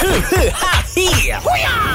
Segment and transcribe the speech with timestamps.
[0.00, 1.38] 呵呵哈嘿呀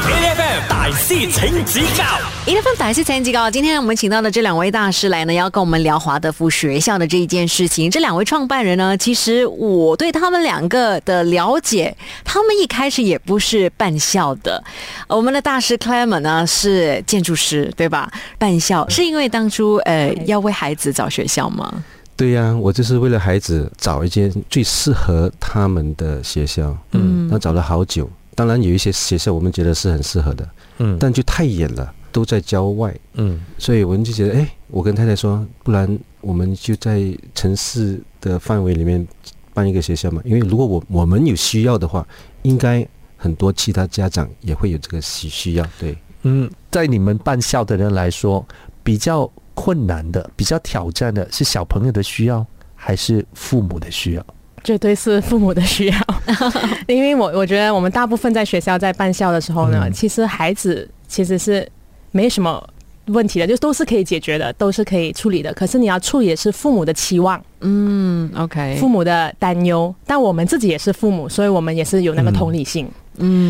[0.07, 2.03] ！A F M 大师请指教
[2.45, 7.89] 一月份打是成绩高，今天我们请到的这两位大师来呢，要跟我们聊华德福学校的这一件事情。
[7.89, 14.63] 这两位创办人呢，其实我对他们两个的了解，他们一开始也不是办校的。
[15.07, 18.11] 呃我们的大师 Clement 呢是建筑师，对吧？
[18.37, 21.83] 办校是因为当初呃要为孩子找学校吗？
[22.17, 28.09] 对呀、我就是为了孩子找一间最适合他们的学校，嗯那找了好久。
[28.33, 37.01] 当然有一些学校我们觉得是很适合的，嗯但就太远了，都在郊外，嗯所以我们就觉得，哎，我跟太太说，不然我们就在
[37.33, 39.05] 城市的范围里面
[39.53, 40.21] 办一个学校嘛。
[40.25, 42.05] 因为如果我我们有需要的话，
[42.43, 42.85] 应该
[43.17, 45.65] 很多其他家长也会有这个需需要。
[45.79, 48.45] 对，嗯，在你们办校的人来说，
[48.83, 54.23] 比较困难的、比较挑战的是小朋友的需要，还是父母的需要？
[54.63, 55.95] 绝对是父母的需要，
[56.87, 61.67] 因为我我觉得我们大部分在学校在办校的时候呢，嗯其实孩子其实是
[62.11, 62.67] 没什么
[63.09, 65.53] 问题的，就都是可以解决的，都是可以处理的。
[65.53, 72.85] 可是你要处理的是父母的期望、嗯，OK，父母的担忧，但我们自己也是父母，所以我们也是有那个同理心。
[72.87, 72.91] 嗯，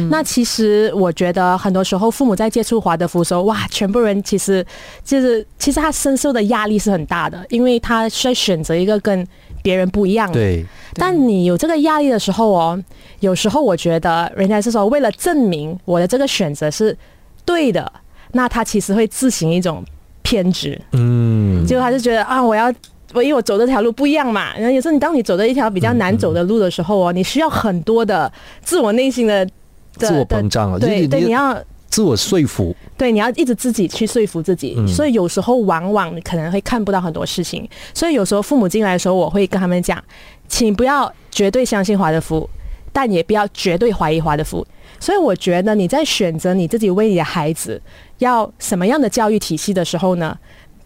[0.09, 4.65] 那其实我觉得很多时候父母在接触华德福的时候，哇，全部人其实
[5.03, 9.25] 就是其实他深受的压力是很大的，因为他在选择一个跟
[9.61, 10.33] 别人不一样的。
[10.33, 12.83] 对，但你有这个压力的时候哦，
[13.19, 16.97] 有时候我觉得人家是说为了证明我的这个选择是
[17.43, 17.91] 对的，
[18.31, 19.83] 那他其实会自行一种
[20.21, 22.73] 偏执，嗯，就他就觉得啊，我要。
[23.13, 37.65] 我因为我走这条路不一样嘛，然后有时候你当你走的一条比较难走的路的时候哦，你需要很多的自我内心的的自我膨胀了，对对，就是你要自我说服，对，你要一直自己去说服自己，嗯所以有时候往往你可能会看不到很多事情。
[37.93, 40.03] 所以有时候父母进来的时候，我会跟他们讲，
[40.49, 42.49] 请不要绝对相信华德福，
[42.91, 44.65] 但也不要绝对怀疑华德福。
[44.99, 47.81] 所以我觉得你在选择你自己为你的孩子
[48.17, 50.37] 要什么样的教育体系的时候呢，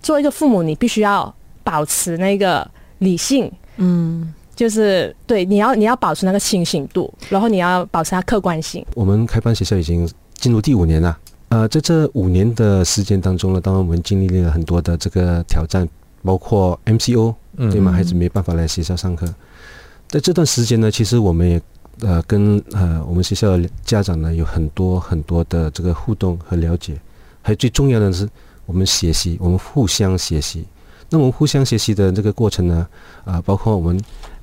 [0.02, 1.34] 作为一个父母，你必须要
[1.70, 8.84] 保持那个理性，嗯就是对你要你要保持那个清醒度，然后你要保持它客观性。
[8.96, 11.16] 我们开办学校已经进入第五年了。
[11.50, 15.88] 呃，在这五年的时间当中呢，当然我们经历了很多的这个挑战，
[16.24, 17.92] 包括 MCO，嗯对吗？
[17.92, 19.28] 孩子没办法来学校上课。
[20.08, 21.62] 在这段时间呢，其实我们也
[22.02, 27.00] 呃跟呃我们学校的家长呢有很多很多的这个互动和了解，
[27.42, 28.28] 还有最重要的是
[28.66, 30.66] 我们学习，我们互相学习。
[31.10, 32.88] 那我们互相学习的这个过程呢，
[33.26, 34.00] 啊、包括我们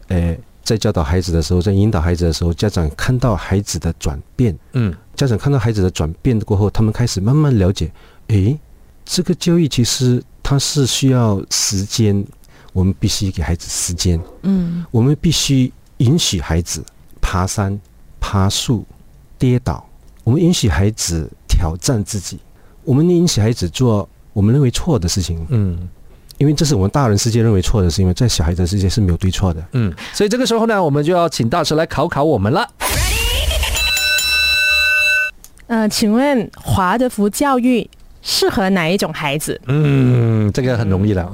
[0.09, 4.95] 呃在教导孩子的时候，在引导孩子的时候，家长看到孩子的转变，嗯。
[5.15, 7.91] 家长看到孩子的转变过后，他们开始慢慢了解，
[8.29, 8.59] 诶，
[9.05, 12.23] 这个教育其实它是需要时间，
[12.73, 14.85] 我们必须给孩子时间，嗯。
[14.91, 16.85] 我们必须允许孩子
[17.21, 17.81] 爬山、
[18.21, 18.85] 爬树、
[19.39, 19.89] 跌倒，
[20.25, 22.39] 我们允许孩子挑战自己，
[22.85, 25.89] 我们允许孩子做我们认为错的事情，嗯
[26.39, 29.65] 因为这是我们大人世界认为错的是，因为在小孩的世界是没有对错的。
[29.73, 32.69] 嗯，所以这个时候呢，我们就要请大师来考考我们了。
[35.69, 37.89] 呃，请问华德福教育
[38.23, 41.33] 适合哪一种孩子嗯，这个很容易了。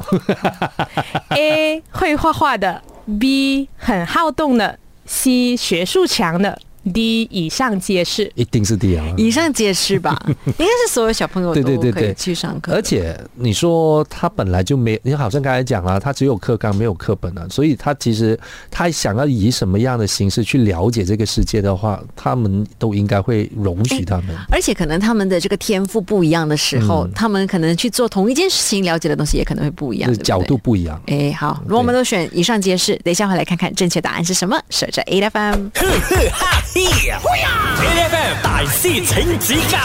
[1.30, 2.80] A 会画画的
[3.18, 6.58] ，B 很好动的，C 学术强的
[6.92, 8.30] ，D 以上皆是。
[8.34, 9.04] 一定是 D 啊！
[9.18, 10.18] 以上皆是吧？
[10.46, 18.38] 应该是所有小朋友对都可以对对对去上课，而且你说他本来就没，你好像刚才讲了，他只有课纲没有课本啊，所以他其实
[18.70, 24.28] 他想要以什么样的形式去了解这个世界的话，他们都应该会容许他们。
[24.50, 30.58] 而且可能他们的这个天赋不一样的时候，嗯他们可能去做同一件事情，了解的东西也可能会不一样，角度。
[30.62, 31.02] 不一样。
[31.06, 34.56] 哎，好，如果我们都选以上皆是，等一下回来看看正确答案是什么。
[34.70, 35.66] 守着 A F M。
[36.74, 39.78] 呵呵哈嘿呀！A F M 大师请指教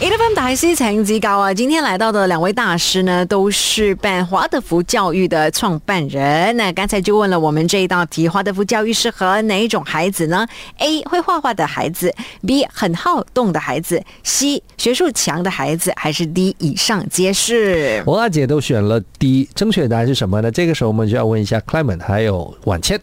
[0.00, 1.54] A F M 大师请指教啊！
[1.54, 6.56] 今天来到的两位大师呢，都是办华德福教育的创办人。
[6.56, 10.44] 那刚才就问了我们这一道题：华德福教育适合哪一种孩子呢
[10.78, 12.12] ？A 会画画的孩子
[12.44, 18.02] ，B 很好动的孩子，C 学术强的孩子，还是 D 以上皆是？
[18.06, 20.50] 王大姐都选了 D，正确答案是什么呢？
[20.50, 23.00] 这个时候我们就要问一下 Clement 还有婉倩。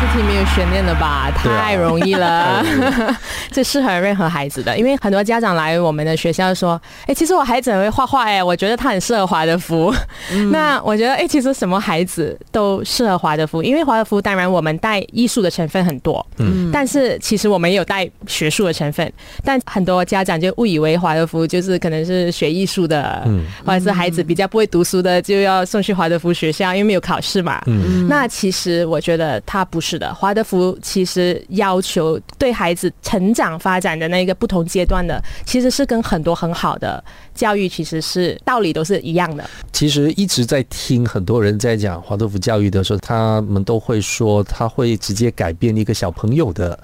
[0.00, 1.28] 这题没有悬念了吧？
[1.34, 2.64] 太容易了，
[3.50, 4.78] 这适合任何孩子的。
[4.78, 9.92] 因为很多家长来我们的学校说：“哎，其实我孩子很会画画，哎，我觉得他很适合华德福。
[10.52, 19.12] 那我觉得，哎，其实什么孩子都适合华德福，因为华德福当然我们带艺术的成分很多，嗯，但是其实我们也有带学术的成分。
[19.44, 27.60] 但很多家长就误以为华德福就是可能是学艺术的，嗯或者是孩子比较不会读书的就要送去华德福学校，因为没有考试嘛。
[27.66, 37.02] 嗯那其实我觉得他不是的，华德福其实要求对孩子成长发展的那个不同阶段的，其实是跟很多很好的
[37.32, 39.48] 教育其实是道理都是一样的。
[39.72, 46.76] 其实一直在听很多人在讲华德福教育的时候，他们都会说他会直接改变一个小朋友的。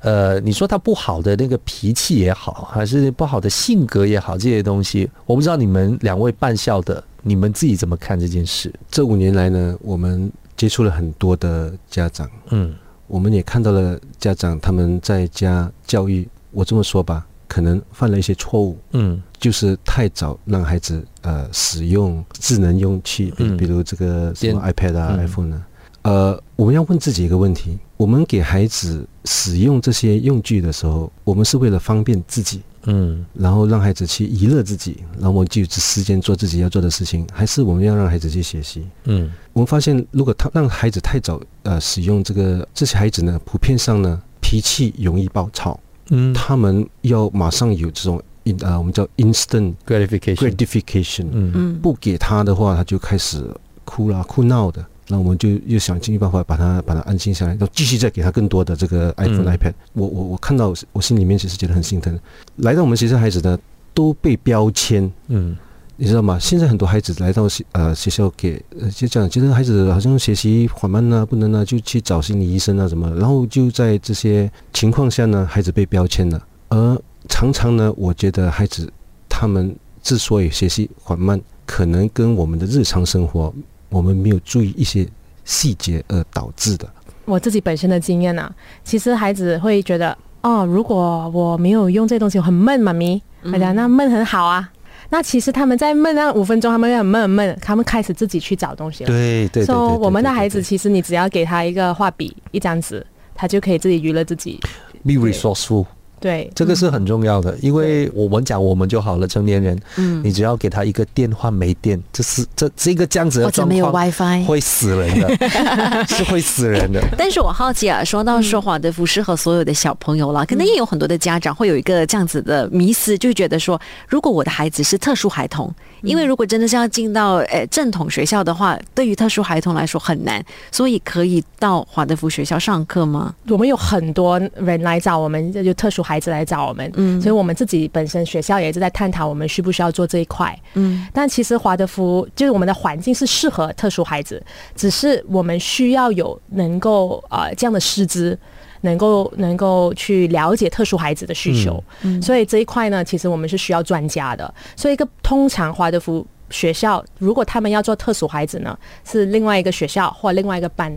[0.00, 8.74] 呃，你说他不好的那个脾气也好，还是不好的性格也好，这些东西，我不知道你们两位办校的，你们自己怎么看这件事？
[8.90, 10.28] 这五年来呢，我们
[10.62, 12.72] 接触了很多的家长，嗯。
[13.08, 19.20] 我们也看到了家长他们在家教育，我这么说吧，可能犯了一些错误，嗯。
[19.40, 23.56] 就是太早让孩子呃使用智能用器，比嗯。
[23.56, 25.26] 比如这个什么 iPad 啊、嗯。
[25.26, 25.66] iPhone 啊、
[26.02, 33.24] 呃，我们要问自己一个问题：我们给孩子使用这些用具的时候，我们是为了方便自己，嗯。
[33.32, 38.84] 然后让孩子去娱乐自己，然后我们就有时间做自己要做的事情，还是我们要让孩子去学习？
[39.04, 39.32] 嗯。
[39.52, 45.78] 我们发现，如果他让孩子太早呃使用这个，这些孩子呢，普遍上呢脾气容易暴躁，
[46.10, 46.34] 嗯。
[46.34, 51.52] 他们要马上有这种 in 呃我们叫 instant，gratification，gratification，嗯。
[51.54, 53.48] 嗯，不给他的话，他就开始
[53.84, 54.84] 哭啦、哭闹的。
[55.12, 59.74] 那我们就又想尽办法把他把他安静下来，然后继续再给他更多的这个 iPhone、嗯 iPad。
[59.92, 62.18] 我我我看到我心里面其实觉得很心疼。
[62.56, 63.58] 来到我们学校孩子呢，
[63.92, 65.54] 都被标签，嗯
[65.96, 66.38] 你知道吗？
[66.40, 76.42] 现在很多孩子来到学呃学校给呃就这样，觉得孩子好像学习缓慢啊，不能啊，就去找心理医生啊什么，然后就在这些情况下呢，孩子被标签了。
[76.70, 78.90] 而常常呢，我觉得孩子
[79.28, 83.54] 他们之所以学习缓慢，可能跟我们的日常生活
[83.92, 85.06] 我们没有注意一些
[85.44, 86.88] 细节而导致的。
[87.24, 88.52] 我自己本身的经验啊，
[88.82, 94.68] 其实孩子会觉得，哦，如果我没有用这东西，我很闷，妈咪，嗯我讲那闷很好啊。
[95.10, 99.08] 那其实他们在闷那五分钟，他们会很闷很闷，他们开始自己去找东西了。
[99.08, 104.58] 对对对所以对，我们的孩子，其实你只要给他一个画笔、一张纸，他就可以自己娱乐自己。
[105.04, 105.84] be resourceful，
[106.22, 114.46] 对，这个是很重要的，因为我们讲我们就好了，成年人，嗯，你只要给他一个电话没电，这是这这个这样子的或者没有状况 WiFi。
[114.46, 115.36] 会死人的，
[116.06, 117.02] 是会死人的。
[117.18, 133.34] 但是我好奇啊，说到说华德福适合所有的小朋友啦，可能也有很多的家长会有一个这样子的迷思，就觉得说，如果我的孩子是特殊孩童，因为如果真的是要进到呃正统学校的话，对于特殊孩童来说很难，所以可以到华德福学校上课吗？
[133.48, 140.58] 我们有很多人来找我们，就特殊孩子来找我们，嗯所以我们自己本身学校也是在探讨我们需不需要做这一块。
[140.74, 144.42] 嗯但其实华德福就是我们的环境是适合特殊孩子，
[144.74, 148.38] 只是我们需要有能够呃这样的师资，
[148.82, 151.82] 能够能够去了解特殊孩子的需求。
[152.02, 154.54] 嗯所以这一块呢，其实我们是需要专家的。
[154.76, 160.96] 所以一个通常华德福学校，如果他们要做特殊孩子呢，是另外一个学校或另外一个班。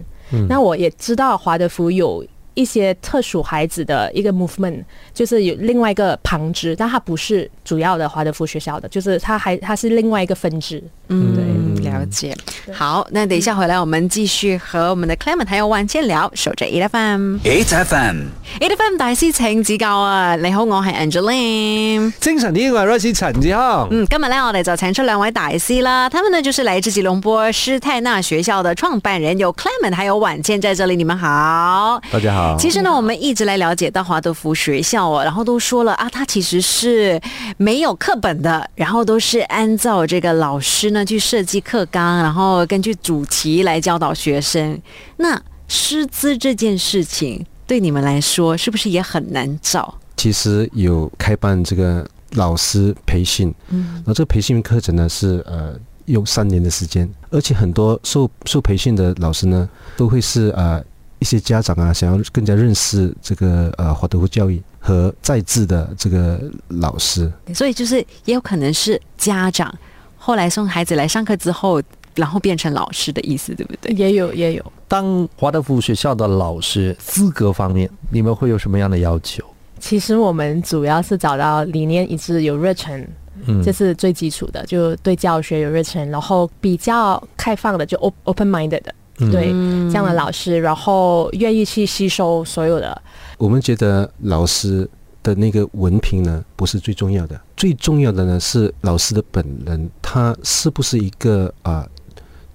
[0.50, 2.24] 那我也知道华德福有。
[2.56, 10.84] 一些特殊孩子的一个 movement，就是有另外一个旁支，但它不是主要的华德福学校的，就是它还它是另外一个分支。
[11.10, 12.36] 嗯，了解。
[12.74, 17.38] 好，那等一下回来，我们继续和我们的 Clement 还有万千聊，守着 E F M。
[17.44, 20.36] ，H F M，E F M 大師請指教啊！
[20.38, 22.12] 你好，我係 Angeline。
[22.20, 23.88] 精神啲，我係 Royce 陳志康。
[23.92, 32.02] 嗯，今日咧，我哋就请出两位大師啦，他们呢就是来自吉隆坡施泰纳学校的创办人，有 Clement 还有婉倩在这里，你们好。
[32.12, 32.45] 大家好。
[32.60, 37.20] 其实呢，我们一直来了解到华德福学校哦，然后都说了啊，它其实是
[37.58, 44.80] 没有课本的，然后都是按照这个老师呢去设计课纲，然后根据主题来教导学生。
[45.18, 49.96] 那师资这件事情对你们来说，是不是也很难找？
[50.16, 55.74] 其实有开办这个老师培训，嗯然後這個培训课程呢是呃
[56.06, 59.68] 用三年的时间，而且很多受受培训的老师呢，
[59.98, 60.84] 都会是呃
[61.20, 67.32] 一些家长啊，想要更加认识这个呃华德福教育和在职的这个老师。
[67.54, 69.74] 所以就是也有可能是家长
[70.18, 71.82] 后来送孩子来上课之后，
[72.16, 73.92] 然后变成老师的意思，对不对？
[73.94, 79.44] 也有也有，当华德福学校的老师资格方面，你们会有什么样的要求？
[79.80, 83.08] 其实我们主要是找到理念一致、有热忱，
[83.46, 89.50] 嗯这是最基础的，就对教学有热忱，然后比较开放的，就 op- open minded 的，嗯對、
[89.92, 93.02] 這樣的老师，然后愿意去吸收所有的。
[93.38, 94.90] 我们觉得老师
[95.24, 101.88] 的那个文凭呢，不是最重要的，最重要的呢是老师的本人，他是不是一个啊、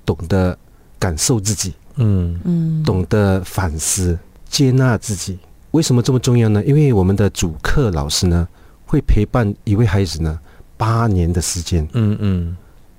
[0.05, 0.57] 懂得
[0.99, 5.39] 感受自己，嗯嗯懂得反思、接纳自己。
[5.73, 6.65] 为什么这么重要呢？
[6.65, 8.47] 因为我们的主课老师呢，
[8.87, 10.39] 会陪伴一位孩子呢
[10.77, 11.89] 八年的时间。
[11.93, 12.57] 嗯嗯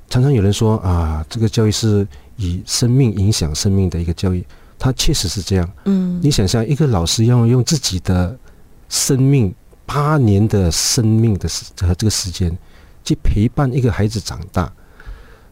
[0.09, 2.05] 常常有人说啊，这个教育是
[2.37, 4.45] 以生命影响生命的一个教育。
[4.77, 5.71] 它确实是这样。
[5.85, 8.35] 嗯你想象一个老师要用自己的
[8.89, 9.53] 生命
[9.85, 12.55] 八年的生命的时和这个时间
[13.03, 14.71] 去陪伴一个孩子长大，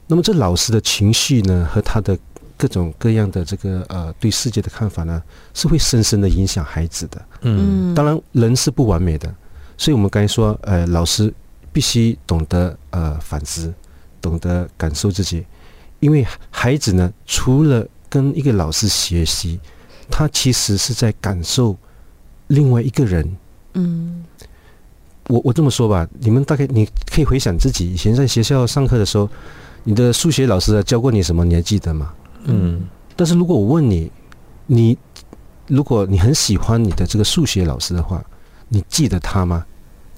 [0.07, 2.17] 那么这老师的情绪呢和他的
[2.57, 5.21] 各种各样的这个呃对世界的看法呢，
[5.53, 7.21] 是会深深的影响孩子的。
[7.41, 9.33] 嗯当然，人是不完美的，
[9.77, 11.31] 所以我们刚才说，呃，老师
[11.71, 13.73] 必须懂得呃反思，
[14.19, 15.45] 懂得感受自己，
[15.99, 19.59] 因为孩子呢，除了跟一个老师学习，
[20.09, 21.77] 他其实是在感受
[22.47, 23.37] 另外一个人。
[23.73, 24.23] 嗯
[25.27, 29.29] 我我这么说吧，你们大概你可以回想自己以前在学校上课的时候，
[29.83, 32.11] 你的数学老师教过你什么，你还记得吗？
[32.45, 32.81] 嗯
[33.15, 34.11] 但是如果我问你，
[34.65, 34.97] 你
[35.67, 38.25] 如果你很喜欢你的这个数学老师的话，
[38.69, 39.63] 你记得他吗？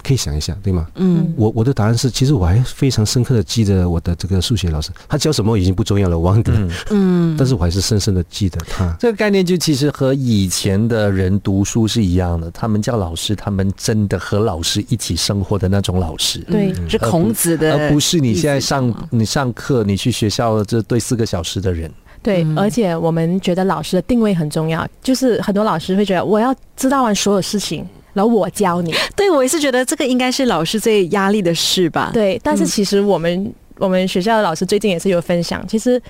[0.03, 0.87] 可以想一想，对吗？
[0.95, 1.33] 嗯。
[1.37, 8.95] 我我的答案是，其实我还非常深刻的记得我的这个数学老师，他教什么已经不重要了，我忘记了，嗯，嗯，但是我还是深深的记得他。
[8.99, 16.39] 这个概念就其实和以前的人读书是一样的，他们叫老师，他们真的和老师一起生活的那种老师。
[16.49, 16.89] 对嗯。
[16.89, 21.91] 是孔子的，而不是你现在上你上课，你去学校这对四个小时的人，
[22.21, 22.57] 对，嗯。
[22.57, 28.93] 而且我们觉得老师的定位很重要，就是很多老师会觉得我要知道完所有事情，然后我教你。
[29.15, 32.11] 对我也是觉得这个应该是老师最压力的事吧。
[32.13, 36.01] 对，但是嗯其实我们、我们学校的老师最近也是有分享，其实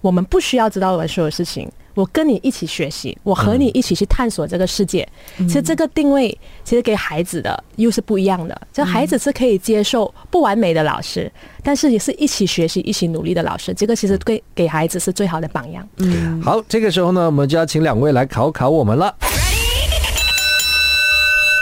[0.00, 5.06] 我们不需要知道完所有事情，我跟你一起学习，我和你一起去探索这个世界。
[5.38, 11.30] 嗯，其实这个定位其实给孩子的又是不一样的，就孩子是可以接受不完美的老师，
[11.62, 13.74] 但是也是一起学习、一起努力的老师。
[13.74, 15.86] 这个其实给给孩子是最好的榜样。
[15.98, 19.14] 嗯好，这个时候呢，我们就要请两位来考考我们了。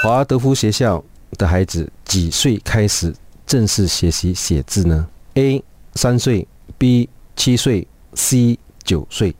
[0.00, 1.02] 华德福学校
[1.36, 3.12] 的孩子几岁开始
[3.44, 5.62] 正式学习写字呢？A
[5.94, 6.46] 三岁
[6.78, 9.34] ，B 七岁，C 九岁。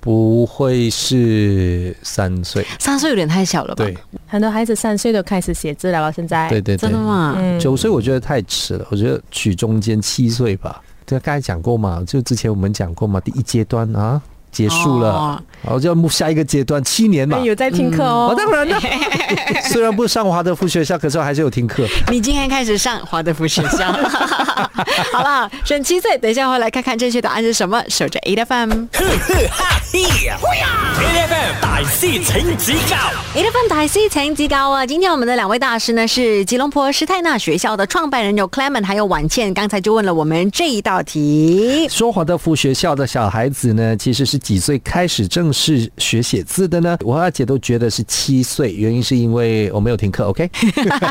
[0.00, 2.66] 不会是三岁？
[2.78, 3.84] 三岁有点太小了吧？
[3.84, 3.96] 对，
[4.26, 6.98] 很多孩子三岁都开始写字了吧，现在对对对真的？
[6.98, 7.36] 吗？
[7.38, 10.82] 嗯九岁我觉得太迟了，我觉得取中间七岁吧。
[11.06, 14.20] 对，刚才讲过嘛，就之前我们讲过嘛，第一阶段啊
[14.54, 17.44] 结束了，哦然后就要目下一个阶段，七年嘛哎。
[17.44, 18.28] 有在听课哦。
[18.30, 18.78] 哦，当然了，
[19.64, 21.86] 虽然不上华德福学校，可是我还是有听课。
[22.10, 23.90] 你今天开始上华德福学校，
[25.12, 27.82] 好了，选七岁，等一下回来看看正确答案是什么。
[27.88, 32.96] 守着 A F M，呵呵哈 A F M 大師請指教
[33.34, 34.84] ，A F M 大师请级高啊！
[34.84, 41.88] 今天我们的两位大师呢是吉隆坡施泰纳学校的创办人有 Clement 还有婉倩，刚才就问了我们这一道题。
[41.88, 46.98] 说华德福学校的小孩子呢，其实是几岁开始正式学写字的呢？
[47.00, 50.24] 我和阿姐都觉得是七岁，原因是因为我没有听课。
[50.26, 50.50] OK，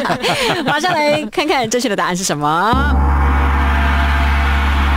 [0.63, 2.72] 马上来看看正确的答案是什么。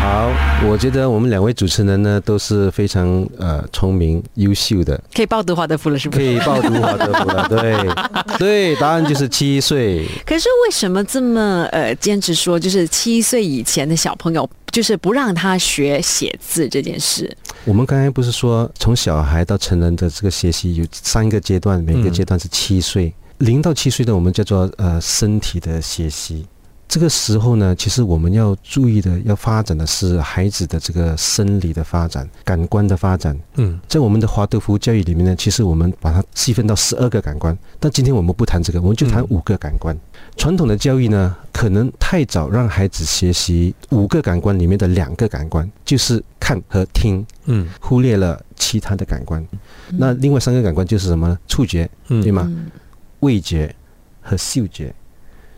[0.02, 0.30] 好，
[0.68, 6.22] 我觉得我们两位主持人呢都是非常呃聪明优秀的，可以报读华德福了，是不是？
[6.22, 7.48] 可以报读华德福了。
[7.50, 7.76] 对，
[8.38, 10.06] 对，答案就是七岁。
[10.26, 17.34] 可是为什么这么呃坚持说，就是七岁以前的小朋友，就是不让他学写字这件事？
[17.64, 26.44] 我们刚才不是说从小孩到成人的这个学习有三个阶段，每个阶段是七岁，零、到七岁的我们叫做呃身体的学习。
[26.88, 33.36] 这个时候呢，其实我们要注意的、要发展的是孩子的这个生理的发展、感官的发展。
[33.56, 39.96] 嗯，在我们的华德福教育里面呢，其实我们把它细分到十二个感官，但今天我们不谈这个，我们就谈嗯五个感官。
[40.36, 49.44] 传统的教育呢，可能太早让孩子学习五个感官里面的两个感官，就是看和听，嗯忽略了其他的感官。
[49.88, 51.38] 那另外三个感官就是什么呢？
[51.48, 52.44] 触觉、嗯对吗？
[52.46, 52.70] 嗯
[53.20, 53.74] 味觉
[54.20, 54.94] 和嗅觉。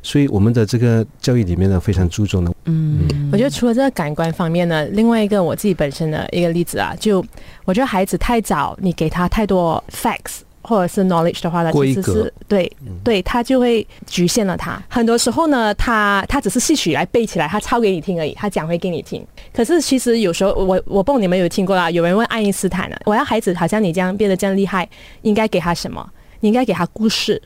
[0.08, 2.50] 所以我们的这个教育里面呢，非常注重的。
[2.64, 7.22] 嗯我觉得除了这个感官方面呢，另外一个我自己本身的一个例子啊，就
[7.66, 12.72] 我觉得孩子太早，你给他太多 facts 或者是 knowledge 的话呢，其实是对
[13.04, 14.82] 对，他就会局限了他。
[14.88, 19.22] 很多时候呢，他他只是戏曲来背起来，他抄给你听而已，他讲会给你听。
[19.52, 24.88] 可是其实有时候我我不懂你们有听过啦，有人问爱因斯坦呢，我要孩子好像你这样变得这样厉害，
[25.20, 26.08] 应该给他什么？
[26.40, 27.42] 你应该给他故事，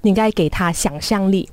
[0.00, 1.46] 你应该给他想象力。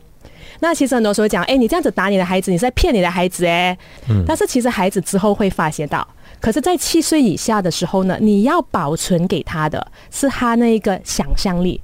[0.59, 3.77] 那其实很多时候讲，哎，你这样子打你的孩子，你是在骗你的孩子哎。
[4.09, 6.07] 嗯但是其实孩子之后会发现到，
[6.39, 11.79] 可是，在七岁以下的时候呢，你要保存给他的是他那一个想象力。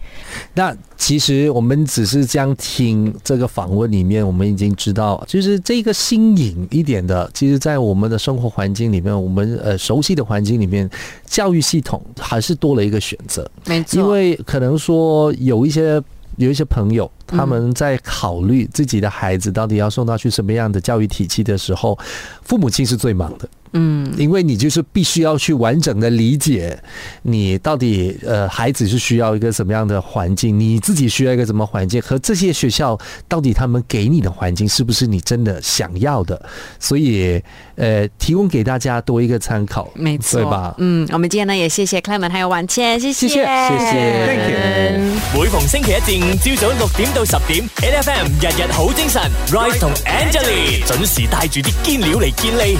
[0.53, 10.89] 那其实我们只是这样听这个访问里面，我们已经知道，就是这个新颖一点的，其实，在我们的生活环境里面，我们呃熟悉的环境里面，
[11.25, 16.01] 教育系统还是多了一个选择，没错，因为可能说有一些。
[16.39, 21.99] 有一些朋友，他们在考虑自己的孩子到底要送到去什么样的教育体系的时候，
[22.43, 23.47] 父母亲是最忙的。
[23.73, 26.77] 嗯，因为你就是必须要去完整的理解
[27.21, 32.97] 你到底呃孩子是需要一个什么样的环境，你自己需要一个什么环境，和这些学校
[33.27, 36.41] 到底他们给你的环境是不是你真的想要的，
[36.79, 37.41] 所以
[37.75, 40.75] 呃提供给大家多一个参考，没错，对吧？
[40.79, 44.25] 嗯，我们今天呢也谢谢 Clement 还有婉倩，谢谢，谢谢谢谢。
[44.25, 52.77] Thank you 每逢星期一至五朝早六點到十點，N F M 日日好精神，Rise 同 Angelie 准時帶住啲堅料嚟健利。